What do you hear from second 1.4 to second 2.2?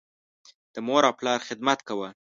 خدمت کوه.